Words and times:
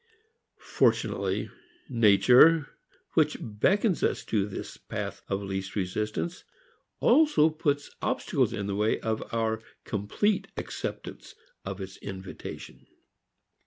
Fortunately 0.57 1.51
nature 1.87 2.71
which 3.13 3.37
beckons 3.39 4.01
us 4.01 4.25
to 4.25 4.47
this 4.47 4.75
path 4.75 5.21
of 5.27 5.43
least 5.43 5.75
resistance 5.75 6.43
also 6.99 7.51
puts 7.51 7.91
obstacles 8.01 8.51
in 8.51 8.65
the 8.65 8.75
way 8.75 8.99
of 8.99 9.21
our 9.31 9.61
complete 9.83 10.47
acceptance 10.57 11.35
of 11.65 11.79
its 11.79 11.97
invitation. 11.97 12.87